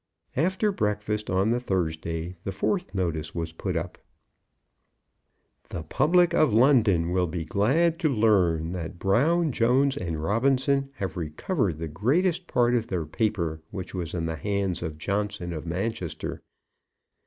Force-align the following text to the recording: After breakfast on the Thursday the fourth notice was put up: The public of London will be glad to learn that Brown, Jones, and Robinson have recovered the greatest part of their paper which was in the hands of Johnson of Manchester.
After 0.35 0.71
breakfast 0.71 1.29
on 1.29 1.51
the 1.51 1.59
Thursday 1.59 2.33
the 2.43 2.51
fourth 2.51 2.95
notice 2.95 3.35
was 3.35 3.53
put 3.53 3.75
up: 3.77 3.99
The 5.69 5.83
public 5.83 6.33
of 6.33 6.51
London 6.55 7.11
will 7.11 7.27
be 7.27 7.45
glad 7.45 7.99
to 7.99 8.09
learn 8.09 8.71
that 8.71 8.97
Brown, 8.97 9.51
Jones, 9.51 9.95
and 9.95 10.17
Robinson 10.19 10.89
have 10.95 11.17
recovered 11.17 11.77
the 11.77 11.87
greatest 11.87 12.47
part 12.47 12.73
of 12.73 12.87
their 12.87 13.05
paper 13.05 13.61
which 13.69 13.93
was 13.93 14.15
in 14.15 14.25
the 14.25 14.37
hands 14.37 14.81
of 14.81 14.97
Johnson 14.97 15.53
of 15.53 15.67
Manchester. 15.67 16.41